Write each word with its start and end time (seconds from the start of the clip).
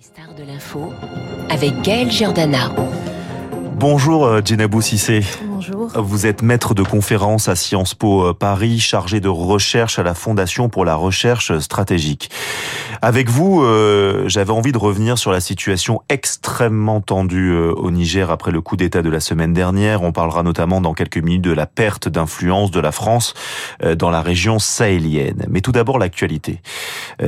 Les 0.00 0.06
stars 0.06 0.34
de 0.34 0.44
l'info 0.44 0.94
avec 1.50 1.82
Gaël 1.82 2.10
Giordana. 2.10 2.72
Bonjour 3.76 4.24
euh, 4.24 4.40
Djenabou 4.42 4.80
Sissé. 4.80 5.20
Bonjour. 5.44 5.79
Vous 5.94 6.26
êtes 6.26 6.42
maître 6.42 6.74
de 6.74 6.82
conférence 6.82 7.48
à 7.48 7.56
Sciences 7.56 7.94
Po 7.94 8.26
euh, 8.26 8.34
Paris, 8.34 8.80
chargé 8.80 9.20
de 9.20 9.28
recherche 9.28 9.98
à 9.98 10.02
la 10.02 10.14
Fondation 10.14 10.68
pour 10.68 10.84
la 10.84 10.94
recherche 10.94 11.58
stratégique. 11.58 12.30
Avec 13.00 13.30
vous, 13.30 13.62
euh, 13.62 14.28
j'avais 14.28 14.52
envie 14.52 14.72
de 14.72 14.78
revenir 14.78 15.16
sur 15.16 15.32
la 15.32 15.40
situation 15.40 16.02
extrêmement 16.10 17.00
tendue 17.00 17.56
au 17.56 17.90
Niger 17.90 18.30
après 18.30 18.50
le 18.50 18.60
coup 18.60 18.76
d'État 18.76 19.00
de 19.00 19.08
la 19.08 19.20
semaine 19.20 19.54
dernière. 19.54 20.02
On 20.02 20.12
parlera 20.12 20.42
notamment 20.42 20.82
dans 20.82 20.92
quelques 20.92 21.16
minutes 21.16 21.42
de 21.42 21.52
la 21.52 21.66
perte 21.66 22.08
d'influence 22.08 22.70
de 22.70 22.80
la 22.80 22.92
France 22.92 23.32
dans 23.96 24.10
la 24.10 24.20
région 24.20 24.58
sahélienne. 24.58 25.46
Mais 25.48 25.62
tout 25.62 25.72
d'abord 25.72 25.98
l'actualité. 25.98 26.60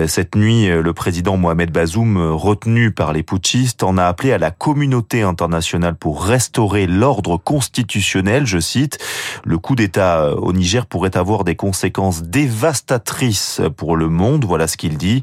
Cette 0.07 0.37
nuit, 0.37 0.69
le 0.69 0.93
président 0.93 1.37
Mohamed 1.37 1.71
Bazoum, 1.71 2.19
retenu 2.19 2.91
par 2.91 3.13
les 3.13 3.23
putschistes, 3.23 3.83
en 3.83 3.97
a 3.97 4.05
appelé 4.05 4.33
à 4.33 4.39
la 4.39 4.51
communauté 4.51 5.23
internationale 5.23 5.95
pour 5.95 6.25
restaurer 6.25 6.87
l'ordre 6.87 7.39
constitutionnel, 7.39 8.42
je 8.47 8.59
cite. 8.59 8.99
Le 9.45 9.59
coup 9.59 9.75
d'État 9.75 10.23
euh, 10.23 10.35
au 10.35 10.53
Niger 10.53 10.87
pourrait 10.87 11.17
avoir 11.17 11.45
des 11.45 11.57
conséquences 11.57 12.23
dévastatrices 12.23 13.61
pour 13.77 13.97
le 13.97 14.09
monde, 14.09 14.45
voilà 14.45 14.67
ce 14.67 14.77
qu'il 14.77 14.97
dit. 14.97 15.23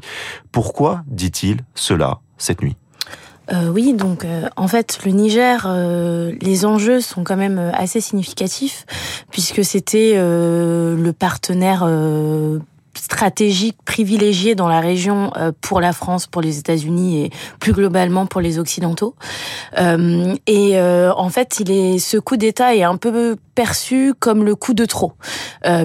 Pourquoi 0.52 1.02
dit-il 1.06 1.58
cela 1.74 2.18
cette 2.38 2.62
nuit? 2.62 2.76
Euh, 3.52 3.68
oui, 3.68 3.94
donc 3.94 4.24
euh, 4.24 4.48
en 4.56 4.68
fait 4.68 5.00
le 5.04 5.10
Niger, 5.10 5.66
les 6.40 6.64
enjeux 6.64 7.00
sont 7.00 7.24
quand 7.24 7.36
même 7.36 7.58
assez 7.74 8.00
significatifs 8.00 8.86
puisque 9.30 9.64
c'était 9.64 10.14
le 10.16 11.10
partenaire 11.12 11.84
stratégique 12.94 13.76
privilégié 13.84 14.54
dans 14.54 14.68
la 14.68 14.80
région 14.80 15.32
euh, 15.36 15.52
pour 15.60 15.80
la 15.80 15.92
France, 15.92 16.26
pour 16.26 16.42
les 16.42 16.58
États-Unis 16.58 17.24
et 17.24 17.30
plus 17.58 17.72
globalement 17.72 18.26
pour 18.26 18.40
les 18.40 18.58
Occidentaux. 18.58 19.14
Euh, 19.78 20.34
et 20.46 20.78
euh, 20.78 21.12
en 21.14 21.28
fait, 21.28 21.60
il 21.60 21.70
est 21.70 21.98
ce 21.98 22.16
coup 22.16 22.36
d'État 22.36 22.74
est 22.74 22.82
un 22.82 22.96
peu 22.96 23.36
perçu 23.54 24.14
comme 24.18 24.44
le 24.44 24.54
coup 24.54 24.72
de 24.72 24.86
trop, 24.86 25.12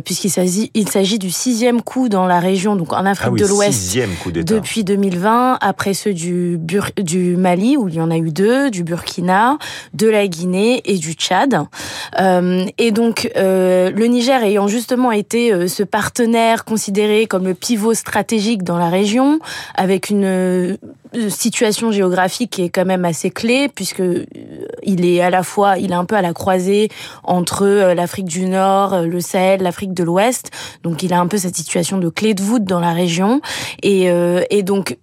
puisqu'il 0.06 0.30
s'agit 0.30 0.72
il 0.76 0.88
s'agit 0.88 1.20
du 1.20 1.30
sixième 1.30 1.82
coup 1.82 2.08
dans 2.08 2.26
la 2.26 2.40
région, 2.40 2.78
donc 2.78 2.94
en 2.94 3.06
Afrique 3.06 3.34
ah 3.36 3.44
de 3.44 3.46
l'Ouest 3.48 3.98
depuis 4.34 4.86
2020, 4.86 5.58
après 5.60 5.94
ceux 5.94 6.14
du 6.14 6.58
du 6.96 7.36
Mali 7.36 7.76
où 7.76 7.90
il 7.90 7.96
y 7.96 8.00
en 8.00 8.12
a 8.12 8.18
eu 8.18 8.32
deux, 8.32 8.72
du 8.72 8.86
Burkina, 8.86 9.58
de 9.94 10.08
la 10.08 10.26
Guinée 10.28 10.84
et 10.86 10.98
du 10.98 11.14
Tchad. 11.14 11.64
Et 12.78 12.92
donc 12.92 13.30
le 13.36 14.06
Niger 14.06 14.42
ayant 14.42 14.68
justement 14.68 15.12
été 15.12 15.68
ce 15.68 15.84
partenaire 15.84 16.64
considéré 16.64 16.95
comme 17.28 17.46
le 17.46 17.54
pivot 17.54 17.94
stratégique 17.94 18.64
dans 18.64 18.78
la 18.78 18.90
région, 18.90 19.40
avec 19.76 20.10
une 20.10 20.78
situation 21.30 21.92
géographique 21.92 22.52
qui 22.52 22.64
est 22.64 22.70
quand 22.70 22.86
même 22.86 23.06
assez 23.06 23.30
clé 23.30 23.70
puisque 23.74 24.02
euh, 24.02 24.26
il 24.84 25.06
est 25.06 25.22
à 25.22 25.30
la 25.30 25.44
fois 25.44 25.78
il 25.78 25.92
est 25.92 25.96
un 25.96 26.06
peu 26.06 26.16
à 26.16 26.22
la 26.22 26.34
croisée 26.34 26.90
entre 27.24 27.66
euh, 27.66 27.94
l'Afrique 27.94 28.26
du 28.26 28.46
Nord, 28.46 28.94
euh, 28.94 29.06
le 29.06 29.20
Sahel, 29.20 29.62
l'Afrique 29.62 29.94
de 29.94 30.04
l'Ouest. 30.04 30.52
Donc 30.84 31.04
il 31.04 31.14
a 31.14 31.20
un 31.20 31.28
peu 31.28 31.38
cette 31.38 31.56
situation 31.56 31.98
de 31.98 32.10
clé 32.10 32.34
de 32.34 32.42
voûte 32.42 32.64
dans 32.64 32.80
la 32.80 32.94
région 32.94 33.42
et, 33.82 34.08
et 34.50 34.64
donc 34.64 34.98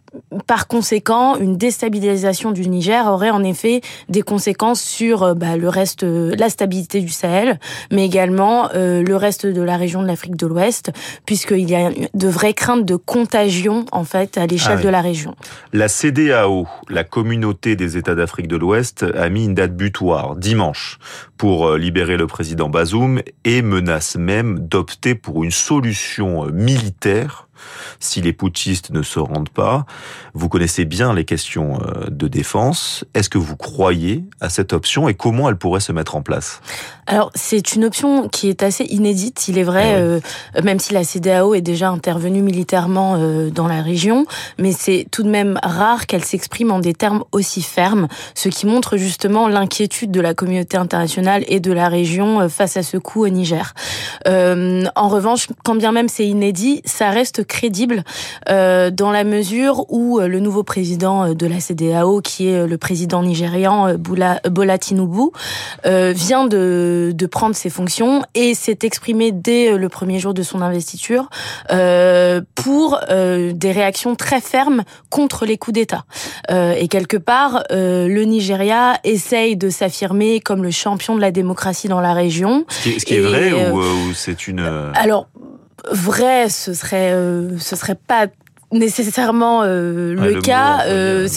par 0.47 0.67
conséquent, 0.67 1.37
une 1.37 1.57
déstabilisation 1.57 2.53
du 2.53 2.69
Niger 2.69 3.07
aurait 3.07 3.31
en 3.31 3.43
effet 3.43 3.81
des 4.09 4.23
conséquences 4.23 4.83
sur 4.83 5.23
euh, 5.23 5.35
bah, 5.35 5.57
le 5.57 5.69
reste, 5.69 6.05
euh, 6.05 6.35
la 6.37 6.49
stabilité 6.49 7.01
du 7.01 7.09
Sahel, 7.09 7.59
mais 7.91 8.05
également 8.05 8.71
euh, 8.75 9.03
le 9.03 9.17
reste 9.17 9.47
de 9.47 9.63
la 9.63 9.77
région 9.77 10.03
de 10.03 10.07
l'Afrique 10.07 10.37
de 10.37 10.47
l'Ouest, 10.47 10.93
puisqu'il 11.27 11.69
y 11.69 11.75
a 11.75 11.91
de 12.15 12.29
vraies 12.29 12.55
craintes 12.55 12.85
de 12.85 12.97
contagion 12.97 13.85
en 13.93 14.05
fait 14.05 14.39
à 14.39 14.47
l'échelle 14.47 14.79
ah 14.81 14.83
de 14.83 14.89
la 14.89 15.01
région. 15.01 15.35
La 15.73 15.89
CDAO, 15.89 16.67
la 16.89 17.05
communauté 17.05 17.77
des 17.77 17.97
États 17.97 18.15
d'Afrique 18.15 18.49
de 18.49 18.57
l'Ouest, 18.57 19.05
a 19.15 19.29
mis 19.29 19.45
une 19.45 19.55
date 19.55 19.77
butoir 19.77 20.37
dimanche 20.37 20.99
pour 21.37 21.73
libérer 21.75 22.17
le 22.17 22.27
président 22.27 22.69
Bazoum 22.69 23.21
et 23.45 23.63
menace 23.63 24.17
même 24.17 24.59
d'opter 24.61 25.15
pour 25.15 25.45
une 25.45 25.51
solution 25.51 26.47
militaire 26.53 27.49
si 28.01 28.21
les 28.21 28.33
putschistes 28.33 28.91
ne 28.91 29.03
se 29.03 29.19
rendent 29.19 29.49
pas. 29.49 29.87
Vous 30.35 30.49
connaissez 30.49 30.85
bien 30.85 31.15
les 31.15 31.25
questions 31.25 31.81
euh, 31.83 32.09
de 32.11 32.29
défense. 32.29 33.05
Est-ce 33.15 33.29
que 33.29 33.39
vous 33.39 33.57
croyez 33.57 34.25
à 34.41 34.49
cette 34.49 34.73
option 34.73 35.09
et 35.09 35.15
comment 35.15 35.49
elle 35.49 35.57
pourrait 35.57 35.81
se 35.81 35.93
mettre 35.93 36.17
en 36.17 36.23
place? 36.23 36.61
Alors, 37.07 37.31
c'est 37.35 37.75
une 37.75 37.85
option 37.85 38.29
qui 38.29 38.49
est 38.49 38.63
assez 38.63 38.85
inédite. 38.85 39.49
Il 39.49 39.59
est 39.59 39.63
vrai, 39.65 39.93
eh 39.93 40.01
euh, 40.01 40.21
même 40.63 40.79
si 40.79 40.95
la 40.95 41.05
CDAO 41.05 41.55
est 41.55 41.61
déjà 41.61 41.91
intervenue 41.91 42.43
militairement 42.43 43.17
euh, 43.17 43.51
dans 43.51 43.67
la 43.67 43.83
région, 43.83 44.25
mais 44.59 44.73
c'est 44.73 45.07
tout 45.11 45.23
de 45.23 45.29
même 45.29 45.59
rare 45.63 46.07
qu'elle 46.07 46.25
s'exprime 46.25 46.71
en 46.71 46.79
des 46.79 46.95
termes 46.95 47.25
aussi 47.33 47.63
fermes, 47.63 48.09
ce 48.35 48.49
qui 48.49 48.67
montre 48.67 48.97
justement 48.97 49.49
l'inquiétude 49.49 50.11
de 50.11 50.21
la 50.21 50.35
communauté 50.35 50.77
internationale 50.77 51.45
et 51.49 51.61
de 51.61 51.73
la 51.73 51.89
région 51.89 52.49
face 52.49 52.77
à 52.77 52.83
ce 52.83 52.97
coup 52.97 53.25
au 53.25 53.29
Niger. 53.29 53.75
en 54.27 55.09
revanche, 55.09 55.49
quand 55.65 55.75
bien 55.75 55.93
même 55.93 56.09
c'est 56.09 56.27
inédit, 56.27 56.83
ça 56.85 57.11
reste 57.11 57.45
crédible 57.45 58.05
euh, 58.49 58.91
dans 58.91 59.11
la 59.11 59.25
mesure 59.25 59.87
où 59.91 60.19
euh, 60.19 60.29
le 60.29 60.41
nouveau 60.41 60.63
président 60.63 61.25
euh, 61.25 61.35
de 61.35 61.47
la 61.47 61.61
CDAO, 61.61 62.21
qui 62.21 62.49
est 62.49 62.67
le 62.67 62.79
président 62.79 63.23
nigérian 63.23 63.95
Bola, 63.95 64.41
Bola 64.51 64.79
Tinubu, 64.79 65.31
vient 65.85 66.47
de, 66.47 66.92
de 67.13 67.27
prendre 67.27 67.55
ses 67.55 67.71
fonctions 67.71 68.23
et 68.35 68.55
s'est 68.55 68.79
exprimé 68.83 69.33
dès 69.33 69.77
le 69.77 69.89
premier 69.89 70.19
jour 70.19 70.35
de 70.35 70.43
son 70.43 70.63
investiture 70.63 71.29
pour 72.55 73.01
des 73.09 73.73
réactions 73.73 74.15
très 74.15 74.41
fermes 74.41 74.83
contre 75.11 75.47
les 75.47 75.59
coups 75.59 75.75
d'État. 75.75 76.05
et 76.51 76.89
quelque 76.89 77.17
part, 77.17 77.65
le 77.71 78.23
Nigeria 78.25 78.99
essaye 79.05 79.57
de 79.57 79.71
s'affirmer 79.71 80.41
comme 80.41 80.63
le 80.63 80.71
champion 80.71 81.17
de 81.17 81.21
la 81.21 81.31
démocratie 81.31 81.89
dans 81.89 82.01
la 82.01 82.15
région. 82.15 82.65
Ce 82.69 82.83
qui 82.83 82.91
est, 82.91 82.99
ce 82.99 83.07
qui 83.07 83.15
est 83.15 83.21
vrai 83.21 83.53
ou, 83.71 83.79
ou 83.79 84.15
c'est 84.15 84.47
une... 84.47 84.61
Alors, 84.95 85.29
vrai, 85.91 86.49
ce 86.49 86.75
serait, 86.75 87.13
euh, 87.13 87.59
ce 87.59 87.77
serait 87.77 87.97
pas 87.97 88.27
nécessairement 88.73 89.63
euh, 89.65 90.15
le, 90.15 90.41
cas, 90.41 90.85
euh, 90.87 91.29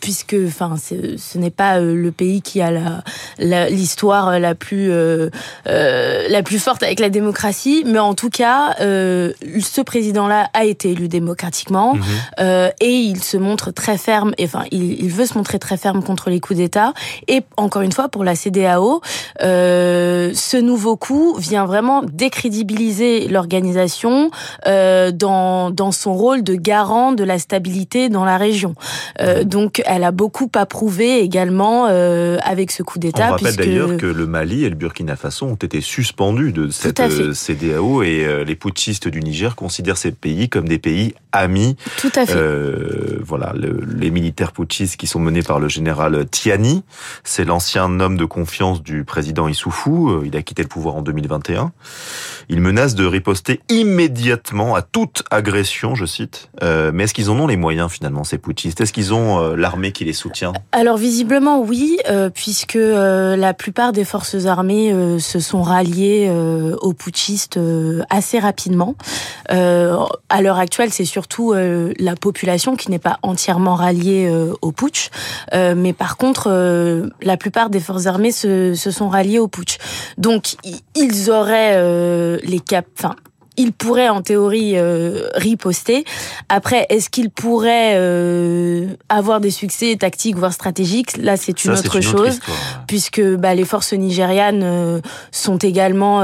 puisque 0.00 0.36
enfin 0.46 0.74
ce 0.78 1.38
n'est 1.38 1.50
pas 1.50 1.78
euh, 1.78 1.94
le 1.94 2.10
pays 2.10 2.42
qui 2.42 2.60
a 2.60 2.70
la 2.70 3.70
l'histoire 3.70 4.38
la, 4.38 4.54
plus 4.54 4.90
euh, 4.90 5.30
la 5.66 6.42
plus 6.42 6.58
forte 6.58 6.82
avec 6.82 7.00
la 7.00 7.08
démocratie, 7.08 7.84
mais 7.86 7.98
en 7.98 8.14
tout 8.14 8.30
cas, 8.30 8.74
ce 8.78 9.80
président-là 9.80 10.50
a 10.52 10.64
été 10.64 10.90
élu 10.90 11.08
démocratiquement 11.08 11.94
mhm. 11.94 12.70
et 12.80 12.92
il 12.92 13.22
se 13.22 13.36
montre 13.36 13.70
très 13.70 13.96
ferme. 13.96 14.32
Enfin, 14.42 14.64
il, 14.70 15.02
il, 15.02 15.10
veut 15.10 15.26
se 15.26 15.36
montrer 15.36 15.58
très 15.58 15.76
ferme 15.76 16.02
contre 16.02 16.30
les 16.30 16.40
coups 16.40 16.58
d'État. 16.58 16.92
Et 17.28 17.42
encore 17.56 17.82
une 17.82 17.92
fois, 17.92 18.08
pour 18.08 18.24
la 18.24 18.34
CDAO, 18.34 19.00
ce 19.40 20.60
nouveau 20.60 20.96
coup 20.96 21.36
vient 21.38 21.66
vraiment 21.66 22.02
décrédibiliser 22.02 23.28
l'organisation 23.28 24.30
dans 24.66 25.70
dans 25.70 25.92
son 25.92 26.14
rôle 26.14 26.42
de 26.42 26.54
garde 26.54 26.79
de 26.80 27.24
la 27.24 27.38
stabilité 27.38 28.08
dans 28.08 28.24
la 28.24 28.38
région. 28.38 28.74
Euh, 29.20 29.44
donc, 29.44 29.82
elle 29.84 30.02
a 30.02 30.12
beaucoup 30.12 30.50
approuvé 30.54 31.20
également 31.20 31.86
euh, 31.88 32.38
avec 32.42 32.70
ce 32.70 32.82
coup 32.82 32.98
d'État. 32.98 33.28
On 33.28 33.32
rappelle 33.32 33.56
d'ailleurs 33.56 33.96
que 33.98 34.06
le 34.06 34.26
Mali 34.26 34.64
et 34.64 34.70
le 34.70 34.74
Burkina 34.76 35.14
Faso 35.14 35.46
ont 35.46 35.54
été 35.56 35.82
suspendus 35.82 36.52
de 36.52 36.70
cette 36.70 37.00
euh, 37.00 37.34
CDAO 37.34 38.02
et 38.02 38.44
les 38.46 38.54
putschistes 38.54 39.08
du 39.08 39.20
Niger 39.20 39.56
considèrent 39.56 39.98
ces 39.98 40.12
pays 40.12 40.48
comme 40.48 40.68
des 40.68 40.78
pays 40.78 41.14
amis. 41.32 41.76
Tout 41.98 42.10
à 42.16 42.24
fait. 42.24 42.38
voilà, 43.22 43.52
les 43.54 44.10
militaires 44.10 44.52
putschistes 44.52 44.96
qui 44.96 45.06
sont 45.06 45.20
menés 45.20 45.42
par 45.42 45.60
le 45.60 45.68
général 45.68 46.26
Tiani, 46.30 46.82
c'est 47.24 47.44
l'ancien 47.44 48.00
homme 48.00 48.16
de 48.16 48.24
confiance 48.24 48.82
du 48.82 49.04
président 49.04 49.48
Issoufou. 49.48 50.22
Il 50.24 50.34
a 50.36 50.42
quitté 50.42 50.62
le 50.62 50.68
pouvoir 50.68 50.96
en 50.96 51.02
2021. 51.02 51.72
Il 52.48 52.60
menace 52.60 52.94
de 52.94 53.04
riposter 53.04 53.60
immédiatement 53.68 54.74
à 54.74 54.82
toute 54.82 55.22
agression, 55.30 55.94
je 55.94 56.06
cite. 56.06 56.50
Euh, 56.70 56.90
mais 56.94 57.04
est-ce 57.04 57.14
qu'ils 57.14 57.30
en 57.30 57.38
ont 57.38 57.46
les 57.46 57.56
moyens 57.56 57.90
finalement, 57.90 58.24
ces 58.24 58.38
putschistes? 58.38 58.80
Est-ce 58.80 58.92
qu'ils 58.92 59.12
ont 59.12 59.40
euh, 59.40 59.56
l'armée 59.56 59.92
qui 59.92 60.04
les 60.04 60.12
soutient? 60.12 60.52
Alors 60.72 60.96
visiblement 60.96 61.60
oui, 61.60 61.98
euh, 62.08 62.30
puisque 62.30 62.78
la 62.80 63.54
plupart 63.54 63.92
des 63.92 64.04
forces 64.04 64.46
armées 64.46 64.94
se 65.18 65.40
sont 65.40 65.62
ralliées 65.62 66.30
aux 66.80 66.92
putschistes 66.92 67.58
assez 68.08 68.38
rapidement. 68.38 68.94
à 69.48 70.42
l'heure 70.42 70.58
actuelle, 70.58 70.90
c'est 70.92 71.04
surtout 71.04 71.52
la 71.54 72.16
population 72.16 72.76
qui 72.76 72.90
n'est 72.90 72.98
pas 72.98 73.18
entièrement 73.22 73.74
ralliée 73.74 74.32
au 74.62 74.72
putsch, 74.72 75.10
mais 75.52 75.92
par 75.92 76.16
contre, 76.16 76.48
la 77.22 77.36
plupart 77.36 77.70
des 77.70 77.80
forces 77.80 78.06
armées 78.06 78.32
se, 78.32 78.74
sont 78.74 79.08
ralliées 79.08 79.38
au 79.38 79.48
putsch. 79.48 79.78
Donc 80.18 80.56
ils 80.94 81.30
auraient 81.30 82.40
les 82.42 82.60
cap, 82.60 82.86
enfin 82.98 83.16
il 83.60 83.72
pourrait 83.72 84.08
en 84.08 84.22
théorie 84.22 84.76
riposter. 85.34 86.04
Après, 86.48 86.86
est-ce 86.88 87.10
qu'il 87.10 87.30
pourrait 87.30 87.96
avoir 89.08 89.40
des 89.40 89.50
succès 89.50 89.96
tactiques 89.98 90.36
voire 90.36 90.52
stratégiques? 90.52 91.16
Là, 91.16 91.36
c'est 91.36 91.64
une, 91.64 91.72
autre 91.72 92.00
chose, 92.00 92.40
puisque 92.86 93.22
bah, 93.22 93.54
les 93.54 93.64
forces 93.64 93.92
nigérianes 93.92 95.00
sont 95.30 95.58
également, 95.58 96.18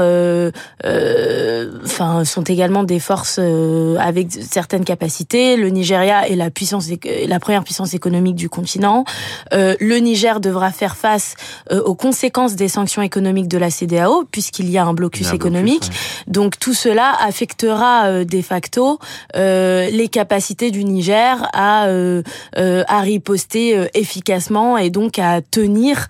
enfin, 0.83 2.25
sont 2.25 2.43
également 2.43 2.83
des 2.83 2.99
forces 2.99 3.39
avec 3.39 4.27
certaines 4.31 4.85
capacités. 4.85 5.57
Le 5.57 5.69
Nigeria 5.69 6.27
est 6.27 6.35
la 6.35 6.49
puissance, 6.49 6.89
la 7.27 7.39
première 7.39 7.63
puissance 7.63 7.93
économique 7.93 8.35
du 8.35 8.49
continent. 8.49 9.05
le 9.51 9.97
Niger 9.97 10.39
devra 10.39 10.71
faire 10.71 10.95
face 10.95 11.35
aux 11.71 11.95
conséquences 11.95 12.55
des 12.55 12.67
sanctions 12.67 13.01
économiques 13.01 13.47
de 13.47 13.57
la 13.57 13.69
CDAO, 13.69 14.25
puisqu'il 14.31 14.69
y 14.69 14.77
a 14.77 14.85
un 14.85 14.93
blocus 14.93 15.33
économique. 15.33 15.89
Donc 16.27 16.59
tout 16.59 16.73
cela 16.73 17.13
affectera 17.27 18.05
euh, 18.05 18.25
de 18.25 18.41
facto 18.41 18.99
euh, 19.35 19.89
les 19.91 20.07
capacités 20.07 20.71
du 20.71 20.83
Niger 20.83 21.47
à 21.53 21.87
euh, 21.87 22.23
à 22.55 23.01
riposter 23.01 23.87
efficacement 23.93 24.77
et 24.77 24.89
donc 24.89 25.19
à 25.19 25.41
tenir 25.41 26.07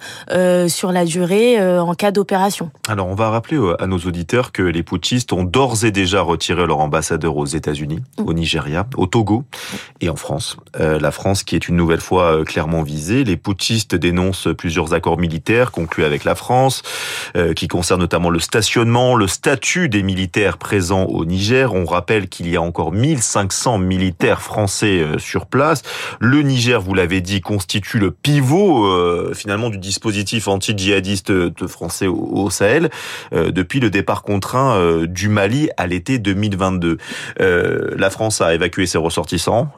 sur 0.68 0.92
la 0.92 1.06
durée 1.06 1.60
en 1.80 1.94
cas 1.94 2.12
d'opération. 2.12 2.70
Alors 2.88 3.08
on 3.08 3.16
va 3.16 3.30
rappeler 3.30 3.60
à 3.80 3.88
nos 3.88 3.98
auditeurs 3.98 4.52
que 4.52 4.62
les 4.62 4.84
putschistes 4.84 5.34
ont 5.34 5.44
d'ores 5.44 5.84
et 5.84 5.92
déjà 5.92 6.22
retiré 6.22 6.66
leur 6.66 6.80
ambassadeur 6.80 7.36
aux 7.38 7.46
États-Unis, 7.46 8.00
au 8.24 8.34
Nigeria, 8.34 8.88
au 8.96 9.08
Togo 9.08 9.44
et 10.02 10.10
en 10.10 10.16
France. 10.16 10.58
la 10.78 11.12
France 11.12 11.44
qui 11.44 11.56
est 11.56 11.68
une 11.68 11.76
nouvelle 11.76 12.02
fois 12.02 12.44
clairement 12.46 12.84
visée. 12.84 13.24
Les 13.24 13.38
putschistes 13.38 13.96
dénoncent 13.96 14.48
plusieurs 14.58 14.94
accords 14.94 15.18
militaires 15.18 15.72
conclus 15.72 16.06
avec 16.06 16.24
la 16.24 16.36
France, 16.36 16.84
euh, 17.36 17.54
qui 17.54 17.68
concerne 17.68 18.02
notamment 18.02 18.30
le 18.30 18.40
stationnement, 18.40 19.16
le 19.16 19.28
statut 19.28 19.90
des 19.90 20.04
militaires 20.04 20.58
présents 20.58 21.07
au 21.10 21.26
Niger. 21.26 21.74
On 21.74 21.86
rappelle 21.86 22.30
qu'il 22.30 22.50
y 22.50 22.56
a 22.56 22.62
encore 22.62 22.92
1500 22.92 23.78
militaires 23.80 24.42
français 24.42 25.00
euh, 25.00 25.18
sur 25.18 25.46
place. 25.46 25.82
Le 26.20 26.42
Niger, 26.42 26.82
vous 26.82 26.94
l'avez 26.94 27.22
dit, 27.22 27.42
constitue 27.42 28.00
le 28.00 28.12
pivot 28.12 28.86
euh, 28.86 29.34
finalement 29.34 29.70
du 29.70 29.78
dispositif 29.78 30.48
anti-djihadiste 30.48 31.68
français 31.68 32.08
au, 32.08 32.50
Sahel 32.50 32.90
depuis 33.34 33.80
le 33.80 33.90
départ 33.90 34.24
contraint 34.24 35.04
du 35.06 35.28
Mali 35.28 35.70
à 35.76 35.86
l'été 35.86 36.18
2022. 36.18 36.98
la 37.40 38.10
France 38.10 38.42
a 38.42 38.54
évacué 38.54 38.86
ses 38.86 38.98
ressortissants. 38.98 39.70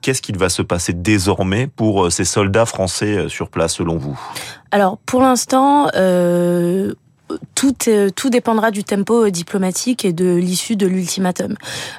Qu'est-ce 0.00 0.22
qu'il 0.22 0.38
va 0.38 0.48
se 0.48 0.62
passer 0.62 0.92
désormais 0.94 1.66
pour 1.66 2.10
ces 2.10 2.24
soldats 2.24 2.66
français 2.66 3.28
sur 3.28 3.50
place 3.50 3.74
selon 3.74 3.96
vous? 3.98 4.18
Alors 4.70 4.98
pour 4.98 5.22
l'instant, 5.22 5.88
euh, 5.94 6.94
tout, 7.54 7.74
euh, 7.88 8.10
tout 8.10 8.30
dépendra 8.30 8.70
du 8.70 8.84
tempo 8.84 9.28
diplomatique 9.30 10.04
et 10.04 10.12
de 10.12 10.34
l'issue 10.34 10.76
de 10.76 10.86
l'ultimatum. 10.86 11.56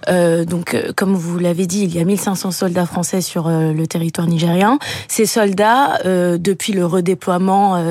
Euh, 0.10 0.46
donc, 0.46 0.74
euh, 0.74 0.92
comme 0.96 1.16
vous 1.16 1.40
l'avez 1.40 1.66
dit, 1.68 1.84
il 1.84 1.96
y 1.96 2.00
a 2.00 2.06
1500 2.06 2.52
soldats 2.52 2.86
français 2.86 3.22
sur 3.22 3.50
le 3.50 3.86
territoire 3.88 4.28
nigérien. 4.28 4.80
Ces 5.08 5.26
soldats, 5.26 6.00
depuis 6.04 6.74
le 6.74 6.86
redéploiement 6.86 7.82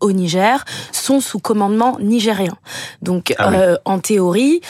au 0.00 0.12
Niger, 0.12 0.64
sont 0.92 1.20
sous 1.20 1.38
commandement 1.38 1.98
nigérien. 2.00 2.56
Donc, 3.02 3.34
ah 3.38 3.50
en 3.84 3.98
théorie, 3.98 4.60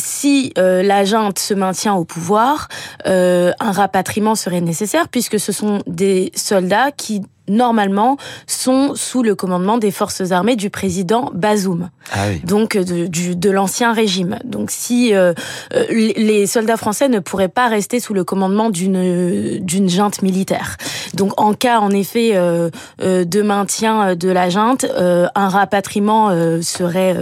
si 0.00 0.52
euh, 0.58 0.82
la 0.82 1.04
junte 1.04 1.38
se 1.38 1.54
maintient 1.54 1.94
au 1.94 2.04
pouvoir, 2.04 2.68
un 3.04 3.72
rapatriement 3.72 4.34
serait 4.34 4.60
nécessaire 4.60 5.08
puisque 5.08 5.38
ce 5.38 5.52
sont 5.52 5.82
des 5.86 6.32
soldats 6.34 6.90
qui 6.90 7.22
normalement, 7.48 8.16
sont 8.46 8.94
sous 8.94 9.22
le 9.22 9.34
commandement 9.34 9.78
des 9.78 9.90
forces 9.90 10.30
armées 10.30 10.56
du 10.56 10.70
président 10.70 11.30
Bazoum, 11.34 11.90
ah 12.12 12.26
donc 12.44 12.76
de, 12.76 13.06
du, 13.06 13.36
de 13.36 13.50
l'ancien 13.50 13.92
régime. 13.92 14.38
Donc 14.44 14.70
si 14.70 15.14
euh, 15.14 15.32
euh, 15.74 15.84
les 15.90 16.46
soldats 16.46 16.76
français 16.76 17.08
ne 17.08 17.18
pourraient 17.18 17.48
pas 17.48 17.68
rester 17.68 18.00
sous 18.00 18.14
le 18.14 18.24
commandement 18.24 18.70
d'une 18.70 19.58
d'une 19.60 19.88
junte 19.88 20.22
militaire. 20.22 20.76
Donc 21.14 21.40
en 21.40 21.54
cas 21.54 21.80
en 21.80 21.90
effet 21.90 22.32
euh, 22.34 22.70
de 23.00 23.42
maintien 23.42 24.14
de 24.14 24.28
la 24.28 24.50
junte, 24.50 24.86
un 24.96 25.48
rapatriement 25.48 26.30
serait 26.62 27.16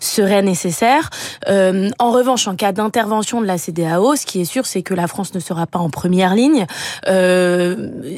serait 0.00 0.42
nécessaire. 0.42 1.10
en 1.46 2.10
revanche, 2.10 2.46
en 2.48 2.54
cas 2.54 2.72
d'intervention 2.72 3.40
de 3.40 3.46
la 3.46 3.58
CDAO, 3.58 4.16
ce 4.16 4.26
qui 4.26 4.40
est 4.40 4.44
sûr, 4.44 4.66
c'est 4.66 4.82
que 4.82 4.94
la 4.94 5.06
France 5.06 5.34
ne 5.34 5.40
sera 5.40 5.66
pas 5.66 5.78
en 5.78 5.90
première 5.90 6.34
ligne 6.34 6.66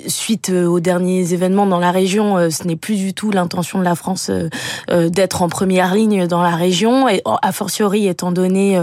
suite 0.08 0.50
aux 0.50 0.80
derniers 0.80 1.34
événements 1.36 1.66
dans 1.66 1.78
la 1.78 1.90
région, 1.90 2.36
euh, 2.36 2.50
ce 2.50 2.64
n'est 2.66 2.76
plus 2.76 2.96
du 2.96 3.14
tout 3.14 3.30
l'intention 3.30 3.78
de 3.78 3.84
la 3.84 3.94
France 3.94 4.30
euh, 4.30 4.48
euh, 4.90 5.08
d'être 5.10 5.42
en 5.42 5.48
première 5.48 5.94
ligne 5.94 6.26
dans 6.26 6.42
la 6.42 6.56
région, 6.56 7.08
et 7.08 7.22
a 7.42 7.52
fortiori 7.52 8.08
étant 8.08 8.32
donné 8.32 8.80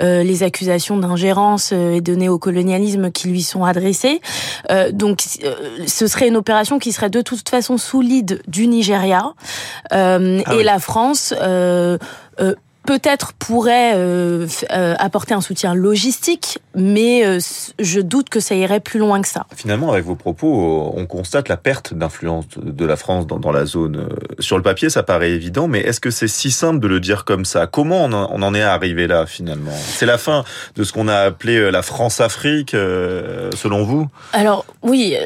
les 0.00 0.42
accusations 0.42 0.96
d'ingérence 0.96 1.72
et 1.72 2.00
de 2.00 2.14
néocolonialisme 2.14 3.10
qui 3.10 3.28
lui 3.28 3.42
sont 3.42 3.64
adressées. 3.64 4.20
donc, 4.92 5.22
ce 5.86 6.06
serait 6.06 6.28
une 6.28 6.36
opération 6.36 6.78
qui 6.78 6.92
serait 6.92 7.10
de 7.10 7.20
toute 7.20 7.48
façon 7.48 7.76
sous 7.76 8.00
l'ide 8.00 8.40
du 8.46 8.66
Nigeria, 8.66 9.32
ah 9.90 10.18
et 10.52 10.62
la 10.62 10.78
France 10.78 11.34
peut-être 12.86 13.32
pourrait 13.34 13.92
euh, 13.94 14.46
euh, 14.72 14.94
apporter 14.98 15.34
un 15.34 15.40
soutien 15.40 15.74
logistique, 15.74 16.58
mais 16.74 17.26
euh, 17.26 17.38
je 17.78 18.00
doute 18.00 18.30
que 18.30 18.40
ça 18.40 18.54
irait 18.54 18.80
plus 18.80 18.98
loin 18.98 19.20
que 19.20 19.28
ça. 19.28 19.46
Finalement, 19.54 19.92
avec 19.92 20.04
vos 20.04 20.14
propos, 20.14 20.92
on 20.96 21.04
constate 21.06 21.48
la 21.48 21.56
perte 21.56 21.92
d'influence 21.92 22.46
de 22.56 22.84
la 22.86 22.96
France 22.96 23.26
dans, 23.26 23.38
dans, 23.38 23.52
la 23.52 23.66
zone. 23.66 24.08
Sur 24.38 24.56
le 24.56 24.62
papier, 24.62 24.88
ça 24.88 25.02
paraît 25.02 25.32
évident, 25.32 25.68
mais 25.68 25.80
est-ce 25.80 26.00
que 26.00 26.10
c'est 26.10 26.28
si 26.28 26.50
simple 26.50 26.80
de 26.80 26.86
le 26.86 27.00
dire 27.00 27.24
comme 27.24 27.44
ça? 27.44 27.66
Comment 27.66 28.04
on 28.04 28.12
en, 28.12 28.30
on 28.32 28.42
en 28.42 28.54
est 28.54 28.62
arrivé 28.62 29.06
là, 29.06 29.26
finalement? 29.26 29.72
C'est 29.72 30.06
la 30.06 30.18
fin 30.18 30.44
de 30.76 30.84
ce 30.84 30.92
qu'on 30.92 31.08
a 31.08 31.16
appelé 31.16 31.70
la 31.70 31.82
France-Afrique, 31.82 32.70
selon 32.70 33.82
vous? 33.82 34.06
Alors, 34.32 34.64
oui, 34.82 35.16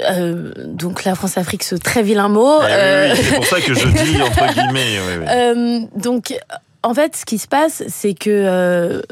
donc 0.65 1.05
la 1.05 1.15
France-Afrique, 1.15 1.63
ce 1.63 1.75
très 1.75 2.03
vilain 2.03 2.29
mot. 2.29 2.61
Eh 2.63 3.13
oui, 3.13 3.21
c'est 3.23 3.35
pour 3.37 3.47
ça 3.47 3.61
que 3.61 3.75
je 3.75 3.87
dis 3.87 4.23
entre 4.23 4.55
guillemets. 4.55 4.99
Oui, 5.07 5.89
donc, 5.97 6.33
en 6.83 6.95
fait, 6.95 7.15
ce 7.15 7.27
qui 7.27 7.37
se 7.37 7.47
passe, 7.47 7.83
c'est 7.89 8.15
que, 8.15 8.31
euh, 8.31 9.03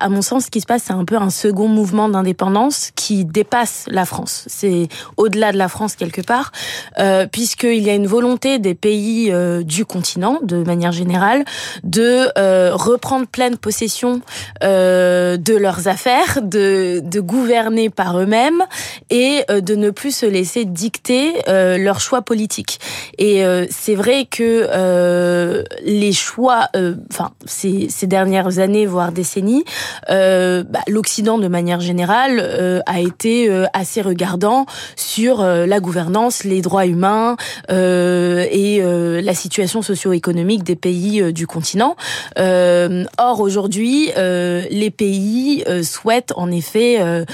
à 0.00 0.10
mon 0.10 0.20
sens, 0.20 0.46
ce 0.46 0.50
qui 0.50 0.60
se 0.60 0.66
passe, 0.66 0.82
c'est 0.84 0.92
un 0.92 1.04
peu 1.06 1.16
un 1.16 1.30
second 1.30 1.66
mouvement 1.66 2.10
d'indépendance 2.10 2.90
qui 2.94 3.24
dépasse 3.24 3.84
la 3.88 4.04
France. 4.04 4.44
C'est 4.48 4.88
au-delà 5.16 5.52
de 5.52 5.56
la 5.56 5.68
France 5.68 5.96
quelque 5.96 6.20
part, 6.20 6.52
euh, 6.98 7.26
puisqu'il 7.26 7.82
y 7.82 7.88
a 7.88 7.94
une 7.94 8.06
volonté 8.06 8.58
des 8.58 8.74
pays 8.74 9.32
euh, 9.32 9.62
du 9.62 9.86
continent, 9.86 10.40
de 10.42 10.62
manière 10.62 10.92
générale, 10.92 11.46
de 11.84 12.28
euh, 12.36 12.72
reprendre 12.74 13.26
pleine 13.26 13.56
possession 13.56 14.20
euh, 14.62 15.38
de 15.38 15.54
leurs 15.54 15.88
affaires, 15.88 16.40
de, 16.42 17.00
de 17.02 17.20
gouverner 17.20 17.88
par 17.88 18.20
eux-mêmes 18.20 18.62
et 19.08 19.44
de 19.48 19.74
ne 19.74 19.88
plus 19.88 20.14
se 20.14 20.26
laisser 20.26 20.64
dicter 20.66 21.34
leurs 21.46 22.00
choix 22.00 22.22
politiques. 22.22 22.78
Et 23.18 23.42
c'est 23.70 23.94
vrai 23.94 24.26
que 24.30 25.64
les 25.84 26.12
choix 26.12 26.68
enfin 27.10 27.30
ces, 27.44 27.88
ces, 27.88 28.06
dernières 28.06 28.58
années 28.58 28.86
voire 28.86 29.12
décennies, 29.12 29.64
euh, 30.10 30.62
bah, 30.62 30.80
l'Occident 30.88 31.38
de 31.38 31.48
manière 31.48 31.80
générale 31.80 32.40
euh, 32.40 32.80
a 32.86 33.00
été 33.00 33.48
euh, 33.48 33.66
assez 33.72 34.02
regardant 34.02 34.66
sur 34.96 35.40
euh, 35.40 35.66
la 35.66 35.80
gouvernance, 35.80 36.44
les 36.44 36.60
droits 36.60 36.86
humains 36.86 37.36
et 37.68 38.80
la 38.80 39.34
situation 39.34 39.82
socio-économique 39.82 40.62
des 40.62 40.76
pays 40.76 41.32
du 41.32 41.46
continent. 41.46 41.96
or 42.36 43.40
aujourd'hui, 43.40 44.10
les 44.16 44.92
pays 44.96 45.64
souhaitent 45.82 46.32
en 46.36 46.50
effet 46.50 47.24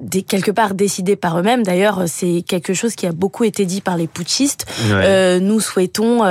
des, 0.00 0.22
quelque 0.22 0.50
part 0.50 0.74
décider 0.74 1.16
par 1.16 1.38
eux-mêmes. 1.38 1.62
D'ailleurs, 1.62 2.04
c'est 2.06 2.42
quelque 2.46 2.74
chose 2.74 2.94
qui 2.94 3.06
a 3.06 3.12
beaucoup 3.12 3.44
été 3.44 3.64
dit 3.64 3.80
par 3.80 3.96
les 3.96 4.06
putschistes. 4.06 4.66
nous 5.40 5.60
souhaitons 5.60 6.22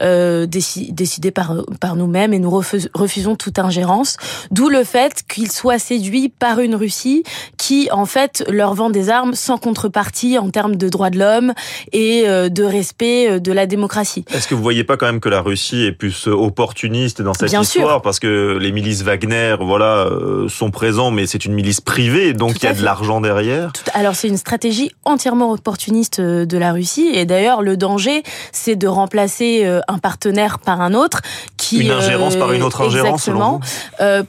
décider 0.00 1.30
par, 1.30 1.54
par 1.80 1.93
nous-mêmes 1.96 2.32
et 2.32 2.38
nous 2.38 2.50
refusons 2.50 3.36
toute 3.36 3.58
ingérence. 3.58 4.16
D'où 4.50 4.68
le 4.68 4.84
fait 4.84 5.22
qu'ils 5.28 5.50
soient 5.50 5.78
séduits 5.78 6.28
par 6.28 6.60
une 6.60 6.74
Russie 6.74 7.22
qui, 7.58 7.88
en 7.90 8.06
fait, 8.06 8.44
leur 8.48 8.74
vend 8.74 8.90
des 8.90 9.10
armes 9.10 9.34
sans 9.34 9.58
contrepartie 9.58 10.38
en 10.38 10.50
termes 10.50 10.76
de 10.76 10.88
droits 10.88 11.10
de 11.10 11.18
l'homme 11.18 11.52
et 11.92 12.24
euh, 12.26 12.48
de 12.48 12.62
respect 12.62 13.30
euh, 13.30 13.38
de 13.40 13.52
la 13.52 13.66
démocratie. 13.66 14.24
Est-ce 14.32 14.48
que 14.48 14.54
vous 14.54 14.62
voyez 14.62 14.84
pas 14.84 14.96
quand 14.96 15.06
même 15.06 15.20
que 15.20 15.28
la 15.28 15.40
Russie 15.40 15.82
est 15.82 15.92
plus 15.92 16.26
opportuniste 16.26 17.22
dans 17.22 17.34
cette 17.34 17.52
histoire? 17.52 18.02
Parce 18.02 18.18
que 18.18 18.58
les 18.60 18.72
milices 18.72 19.02
Wagner, 19.02 19.56
voilà, 19.60 20.06
euh, 20.06 20.48
sont 20.48 20.70
présents, 20.70 21.10
mais 21.10 21.26
c'est 21.26 21.44
une 21.44 21.54
milice 21.54 21.80
privée, 21.80 22.32
donc 22.32 22.62
il 22.62 22.64
y 22.64 22.68
a 22.68 22.74
de 22.74 22.82
l'argent 22.82 23.20
derrière. 23.20 23.72
Alors 23.92 24.14
c'est 24.14 24.28
une 24.28 24.36
stratégie 24.36 24.90
entièrement 25.04 25.52
opportuniste 25.52 26.20
de 26.20 26.58
la 26.58 26.72
Russie 26.72 27.10
et 27.12 27.24
d'ailleurs 27.24 27.62
le 27.62 27.76
danger, 27.76 28.22
c'est 28.52 28.76
de 28.76 28.86
remplacer 28.86 29.64
un 29.88 29.98
partenaire 29.98 30.58
par 30.58 30.80
un 30.80 30.94
autre 30.94 31.20
qui 31.56 31.83
une 31.84 31.92
ingérence 31.92 32.36
par 32.36 32.52
une 32.52 32.62
autre 32.62 32.82
ingérence 32.82 33.28
exactement. 33.28 33.60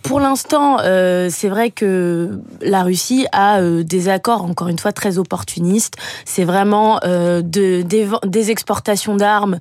pour 0.03 0.19
l'instant, 0.19 0.77
c'est 0.79 1.49
vrai 1.49 1.71
que 1.71 2.39
la 2.61 2.83
Russie 2.83 3.27
a 3.31 3.61
des 3.61 4.09
accords, 4.09 4.43
encore 4.43 4.67
une 4.67 4.79
fois, 4.79 4.91
très 4.91 5.17
opportunistes. 5.17 5.95
C'est 6.25 6.45
vraiment 6.45 6.99
de, 7.03 7.81
des, 7.81 8.51
exportations 8.51 9.15
d'armes 9.15 9.59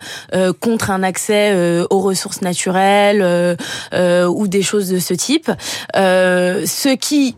contre 0.60 0.90
un 0.90 1.02
accès 1.02 1.54
aux 1.90 2.00
ressources 2.00 2.42
naturelles 2.42 3.56
ou 3.92 4.48
des 4.48 4.62
choses 4.62 4.88
de 4.88 4.98
ce 4.98 5.14
type. 5.14 5.50
ce 5.94 6.94
qui 6.94 7.36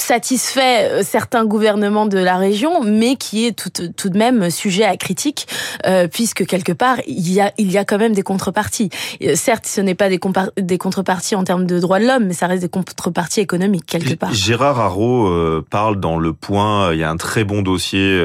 satisfait 0.00 0.90
euh, 0.90 1.02
certains 1.02 1.44
gouvernements 1.44 2.06
de 2.06 2.18
la 2.18 2.36
région, 2.36 2.82
mais 2.84 3.16
qui 3.16 3.46
est 3.46 3.52
tout, 3.52 3.70
tout 3.96 4.08
de 4.08 4.18
même 4.18 4.50
sujet 4.50 4.84
à 4.84 4.96
critique, 4.96 5.46
euh, 5.86 6.08
puisque 6.08 6.46
quelque 6.46 6.72
part, 6.72 6.96
il 7.06 7.32
y, 7.32 7.40
a, 7.40 7.52
il 7.58 7.70
y 7.70 7.78
a 7.78 7.84
quand 7.84 7.98
même 7.98 8.12
des 8.12 8.22
contreparties. 8.22 8.90
Euh, 9.22 9.34
certes, 9.34 9.66
ce 9.66 9.80
n'est 9.80 9.94
pas 9.94 10.08
des, 10.08 10.20
des 10.58 10.78
contreparties 10.78 11.34
en 11.34 11.44
termes 11.44 11.66
de 11.66 11.78
droits 11.78 12.00
de 12.00 12.06
l'homme, 12.06 12.26
mais 12.26 12.32
ça 12.32 12.46
reste 12.46 12.62
des 12.62 12.68
contreparties 12.68 13.40
économiques, 13.40 13.86
quelque 13.86 14.14
part. 14.14 14.32
Gérard 14.32 14.80
Haro 14.80 15.62
parle 15.70 16.00
dans 16.00 16.18
Le 16.18 16.32
Point, 16.32 16.92
il 16.92 16.98
y 16.98 17.04
a 17.04 17.10
un 17.10 17.16
très 17.16 17.44
bon 17.44 17.62
dossier, 17.62 18.20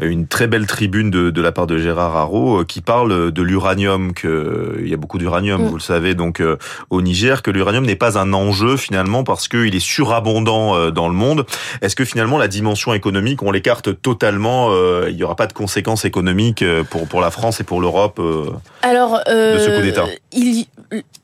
une 0.00 0.26
très 0.26 0.46
belle 0.46 0.66
tribune 0.66 1.10
de, 1.10 1.30
de 1.30 1.42
la 1.42 1.52
part 1.52 1.66
de 1.66 1.78
Gérard 1.78 2.16
Haro, 2.16 2.64
qui 2.64 2.80
parle 2.80 3.32
de 3.32 3.42
l'uranium, 3.42 4.12
que 4.14 4.78
il 4.80 4.88
y 4.88 4.94
a 4.94 4.96
beaucoup 4.96 5.18
d'uranium, 5.18 5.62
mm. 5.62 5.66
vous 5.66 5.74
le 5.74 5.80
savez, 5.80 6.14
donc 6.14 6.42
au 6.90 7.02
Niger, 7.02 7.42
que 7.42 7.50
l'uranium 7.50 7.84
n'est 7.84 7.96
pas 7.96 8.18
un 8.18 8.32
enjeu 8.32 8.76
finalement 8.76 9.24
parce 9.24 9.48
qu'il 9.48 9.74
est 9.74 9.80
surabondant 9.80 10.90
dans 10.94 11.08
le 11.08 11.14
monde. 11.14 11.44
Est-ce 11.82 11.96
que 11.96 12.04
finalement 12.04 12.38
la 12.38 12.48
dimension 12.48 12.94
économique, 12.94 13.42
on 13.42 13.50
l'écarte 13.50 14.00
totalement 14.00 14.68
euh, 14.70 15.08
Il 15.10 15.16
n'y 15.16 15.22
aura 15.22 15.36
pas 15.36 15.46
de 15.46 15.52
conséquences 15.52 16.04
économiques 16.04 16.62
euh, 16.62 16.84
pour 16.84 17.06
pour 17.06 17.20
la 17.20 17.30
France 17.30 17.60
et 17.60 17.64
pour 17.64 17.80
l'Europe 17.80 18.18
euh, 18.18 18.50
Alors, 18.82 19.18
de 19.26 19.58
ce 19.58 19.76
coup 19.76 19.82
d'État? 19.82 20.06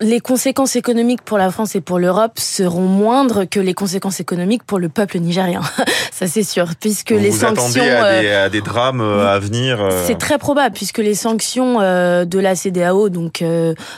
Les 0.00 0.20
conséquences 0.20 0.76
économiques 0.76 1.22
pour 1.22 1.38
la 1.38 1.50
France 1.50 1.76
et 1.76 1.80
pour 1.80 1.98
l'Europe 1.98 2.38
seront 2.38 2.86
moindres 2.86 3.48
que 3.48 3.60
les 3.60 3.74
conséquences 3.74 4.20
économiques 4.20 4.62
pour 4.64 4.78
le 4.78 4.88
peuple 4.88 5.18
nigérien. 5.18 5.60
Ça 6.12 6.26
c'est 6.26 6.42
sûr, 6.42 6.70
puisque 6.78 7.10
les 7.10 7.30
vous 7.30 7.38
sanctions 7.38 7.82
à 7.82 8.20
des, 8.20 8.30
à 8.30 8.48
des 8.48 8.60
drames 8.60 9.00
à 9.00 9.38
venir. 9.38 9.78
C'est 10.06 10.18
très 10.18 10.38
probable, 10.38 10.74
puisque 10.74 10.98
les 10.98 11.14
sanctions 11.14 11.80
de 11.80 12.38
la 12.38 12.54
CDAO, 12.54 13.08
donc 13.08 13.44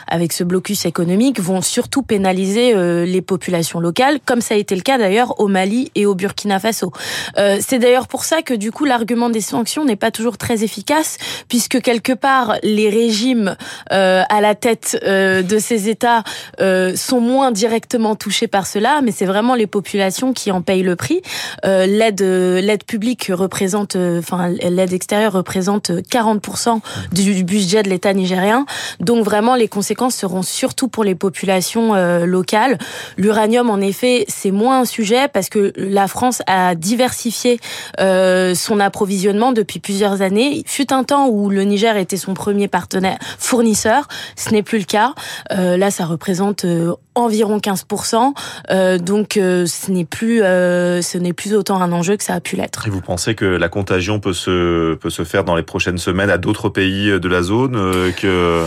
avec 0.07 0.33
ce 0.33 0.45
blocus 0.45 0.87
économique, 0.87 1.41
vont 1.41 1.63
surtout 1.63 2.03
pénaliser 2.03 2.75
les 3.05 3.23
populations 3.23 3.81
locales, 3.81 4.19
comme 4.25 4.41
ça 4.41 4.55
a 4.55 4.57
été 4.57 4.75
le 4.75 4.83
cas 4.83 4.99
d'ailleurs 4.99 5.41
au 5.41 5.49
Mali 5.49 5.91
et 5.95 6.07
au 6.07 6.15
Burkina 6.15 6.59
Faso. 6.59 6.93
Euh, 7.39 7.59
c'est 7.61 7.79
d'ailleurs 7.79 8.09
pour 8.09 8.25
ça 8.25 8.43
que 8.43 8.55
du 8.55 8.73
coup 8.73 8.85
l'argument 8.85 9.31
des 9.31 9.41
sanctions 9.41 9.85
n'est 9.85 9.97
pas 9.97 10.11
toujours 10.11 10.39
très 10.39 10.65
efficace, 10.65 11.19
puisque 11.49 11.81
quelque 11.81 12.13
part 12.13 12.57
les 12.63 12.89
régimes 12.89 13.57
euh, 13.93 14.23
à 14.29 14.41
la 14.41 14.55
tête 14.55 14.99
euh, 15.05 15.43
de 15.43 15.59
ces 15.63 15.89
États 15.89 16.23
sont 16.59 17.21
moins 17.21 17.51
directement 17.51 18.15
touchés 18.15 18.47
par 18.47 18.67
cela, 18.67 19.01
mais 19.03 19.13
c'est 19.13 19.25
vraiment 19.25 19.55
les 19.55 19.67
populations 19.67 20.33
qui 20.33 20.51
en 20.51 20.61
payent 20.63 20.83
le 20.83 20.97
prix. 20.97 21.23
l'aide 21.65 22.21
l'aide 22.21 22.85
publique 22.85 23.31
représente, 23.33 23.97
enfin 23.97 24.49
l'aide 24.49 24.93
extérieure 24.93 25.33
représente 25.33 25.91
40% 25.91 26.81
du 27.13 27.45
budget 27.45 27.83
de 27.83 27.89
l'État 27.89 28.13
nigérien, 28.13 28.67
donc 29.01 29.25
vraiment 29.25 29.55
les 29.55 29.69
conséquences 29.69 30.17
seront 30.17 30.43
surtout 30.43 30.89
pour 30.89 31.05
les 31.05 31.15
populations 31.15 31.95
locales. 32.25 32.79
L'uranium 33.17 33.71
en 33.71 33.79
effet 33.79 34.25
c'est 34.29 34.51
moins 34.51 34.81
un 34.81 34.85
sujet 34.85 35.29
parce 35.29 35.49
que 35.49 35.73
la 35.77 36.09
France 36.09 36.43
a 36.47 36.75
diversifié 36.75 37.61
euh, 38.01 38.55
son 38.55 38.81
approvisionnement 38.81 39.53
depuis 39.53 39.81
plusieurs 39.81 40.23
années. 40.23 40.59
Il 40.59 40.69
fut 40.69 40.93
un 40.93 41.05
temps 41.05 41.29
où 41.29 41.51
le 41.51 41.63
Niger 41.63 41.97
était 41.97 42.17
son 42.17 42.35
premier 42.35 42.69
partenaire 42.69 43.19
fournisseur, 43.39 44.09
ce 44.37 44.51
n'est 44.51 44.63
plus 44.63 44.79
le 44.79 44.85
cas. 44.85 45.15
Euh, 45.51 45.77
là, 45.77 45.91
ça 45.91 46.05
représente 46.05 46.65
euh, 46.65 46.95
environ 47.15 47.59
15%, 47.59 48.33
euh, 48.71 48.99
donc 48.99 49.37
euh, 49.37 49.67
ce 49.67 49.91
n'est 49.91 50.05
plus 50.05 50.43
euh, 50.43 51.03
ce 51.03 51.19
n'est 51.19 51.35
plus 51.35 51.55
autant 51.55 51.81
un 51.81 51.93
enjeu 51.93 52.17
que 52.17 52.25
ça 52.25 52.35
a 52.35 52.41
pu 52.41 52.57
l'être. 52.57 52.87
Et 52.87 52.91
vous 52.91 53.03
pensez 53.03 53.35
que 53.35 53.45
la 53.45 53.69
contagion 53.69 54.19
peut 54.19 54.33
se 54.33 54.95
peut 54.95 55.11
se 55.11 55.25
faire 55.25 55.45
dans 55.45 55.55
les 55.55 55.63
prochaines 55.63 55.99
semaines 55.99 56.31
à 56.31 56.39
d'autres 56.39 56.69
pays 56.71 57.21
de 57.21 57.29
la 57.29 57.43
zone 57.43 57.77
que 58.17 58.65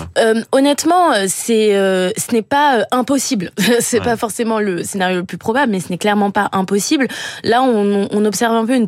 honnêtement, 0.52 1.14
c'est 1.28 1.72
ce 1.72 2.32
n'est 2.34 2.42
pas 2.42 2.86
impossible. 2.92 3.52
c'est 3.80 4.02
pas 4.02 4.18
forcément 4.18 4.60
le 4.60 4.84
scénario 4.84 5.18
le 5.18 5.26
plus 5.26 5.38
probable, 5.38 5.72
mais 5.72 5.80
ce 5.80 5.90
n'est 5.90 5.98
clairement 5.98 6.32
pas 6.32 6.50
impossible. 6.52 7.08
Là, 7.44 7.64
on, 7.64 8.08
on 8.12 8.26
observe 8.26 8.54
un 8.54 8.66
peu 8.66 8.76
une 8.76 8.88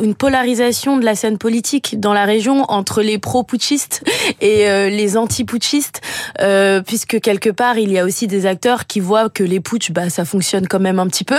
une 0.00 0.14
polarisation 0.14 0.98
de 0.98 1.04
la 1.04 1.14
scène 1.14 1.38
politique 1.38 1.98
dans 2.00 2.12
la 2.12 2.24
région 2.24 2.64
entre 2.68 3.02
les 3.02 3.18
pro-putschistes 3.18 4.02
et 4.40 4.90
les 4.90 5.16
anti-putschistes, 5.16 6.00
puisque 6.86 7.13
quelque 7.18 7.50
part 7.50 7.78
il 7.78 7.92
y 7.92 7.98
a 7.98 8.04
aussi 8.04 8.26
des 8.26 8.46
acteurs 8.46 8.86
qui 8.86 9.00
voient 9.00 9.28
que 9.28 9.42
les 9.42 9.60
putsch, 9.60 9.90
bah, 9.90 10.10
ça 10.10 10.24
fonctionne 10.24 10.66
quand 10.68 10.80
même 10.80 10.98
un 10.98 11.06
petit 11.06 11.24
peu. 11.24 11.38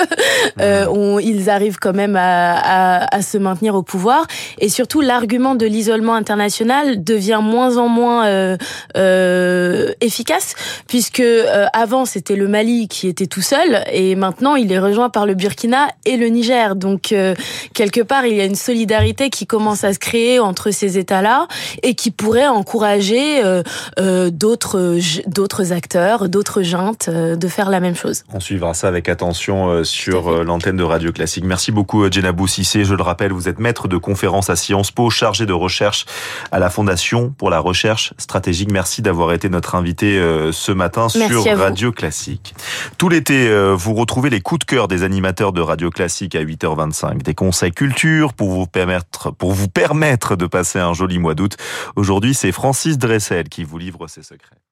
Euh, 0.62 0.86
on, 0.88 1.20
ils 1.20 1.50
arrivent 1.50 1.80
quand 1.80 1.94
même 1.94 2.16
à, 2.16 2.56
à, 2.56 3.16
à, 3.16 3.22
se 3.22 3.38
maintenir 3.38 3.76
au 3.76 3.84
pouvoir. 3.84 4.26
Et 4.60 4.70
surtout, 4.70 5.02
l'argument 5.02 5.56
de 5.56 5.66
l'isolement 5.66 6.14
international 6.14 7.04
devient 7.04 7.40
moins 7.42 7.78
en 7.78 7.88
moins 7.88 8.26
euh, 8.28 8.58
euh, 8.96 9.92
efficace, 10.02 10.56
puisque 10.88 11.20
euh, 11.20 11.66
avant 11.74 12.06
c'était 12.06 12.36
le 12.36 12.48
Mali 12.48 12.88
qui 12.88 13.08
était 13.08 13.28
tout 13.28 13.42
seul, 13.42 13.84
et 13.92 14.16
maintenant 14.16 14.56
il 14.56 14.72
est 14.72 14.80
rejoint 14.80 15.10
par 15.10 15.26
le 15.26 15.34
Burkina 15.34 15.88
et 16.06 16.18
le 16.18 16.28
Niger. 16.28 16.76
Donc 16.76 17.12
euh, 17.12 17.36
quelque 17.74 18.02
part, 18.02 18.26
il 18.26 18.36
y 18.36 18.42
a 18.42 18.46
une 18.46 18.56
solidarité 18.56 19.30
qui 19.30 19.46
commence 19.46 19.84
à 19.84 19.94
se 19.94 20.00
créer 20.00 20.40
entre 20.40 20.72
ces 20.72 20.98
États-là 20.98 21.48
et 21.84 21.96
qui 21.96 22.12
pourrait 22.12 22.48
encourager 22.48 23.42
euh, 23.44 24.30
d'autres 24.30 25.65
d'autres 25.66 25.74
acteurs, 25.74 26.30
d'autres 26.30 26.62
juntes 26.62 27.10
de 27.10 27.48
faire 27.48 27.70
la 27.70 27.80
même 27.80 27.96
chose. 27.96 28.24
On 28.34 28.40
suivra 28.40 28.74
ça 28.74 28.88
avec 28.88 29.10
attention 29.10 29.70
euh, 29.70 29.84
sur 29.84 30.28
euh, 30.28 30.44
l'antenne 30.44 30.78
de 30.78 30.84
Radio 30.84 31.12
Classique. 31.12 31.44
Merci 31.44 31.72
beaucoup 31.72 32.04
euh, 32.04 32.12
Jenabou 32.12 32.48
Sissé. 32.48 32.84
Je 32.86 32.94
le 32.94 33.02
rappelle, 33.02 33.32
vous 33.32 33.50
êtes 33.50 33.60
maître 33.60 33.88
de 33.88 33.98
conférence 33.98 34.50
à 34.50 34.56
Sciences 34.56 34.92
Po, 34.92 35.10
chargé 35.10 35.46
de 35.46 35.54
recherche 35.54 36.06
à 36.52 36.60
la 36.60 36.70
Fondation 36.70 37.34
pour 37.38 37.50
la 37.50 37.60
recherche 37.60 38.14
stratégique. 38.18 38.72
Merci 38.72 39.02
d'avoir 39.02 39.34
été 39.34 39.50
notre 39.50 39.76
invité 39.76 40.22
ce 40.52 40.72
matin 40.72 41.10
sur 41.10 41.46
Radio 41.58 41.92
Classique. 41.92 42.54
Tout 42.98 43.10
l'été, 43.10 43.50
vous 43.74 43.94
retrouvez 43.94 44.30
les 44.30 44.42
coups 44.42 44.60
de 44.60 44.66
cœur 44.66 44.88
des 44.88 45.04
animateurs 45.04 45.54
de 45.54 45.62
Radio 45.62 45.90
Classique 45.90 46.36
à 46.36 46.44
8h25. 46.44 47.24
Des 47.24 47.34
conseils 47.34 47.72
culture 47.72 48.34
pour 48.34 48.50
vous 48.50 48.68
permettre, 48.68 49.32
pour 49.32 49.54
vous 49.54 49.68
permettre 49.68 50.36
de 50.36 50.46
passer 50.46 50.80
un 50.80 50.94
joli 50.94 51.20
mois 51.20 51.36
d'août. 51.36 51.58
Aujourd'hui, 51.96 52.34
c'est 52.34 52.52
Francis 52.52 52.98
Dressel 52.98 53.50
qui 53.50 53.64
vous 53.64 53.78
livre 53.78 54.08
ses 54.08 54.24
secrets. 54.24 54.65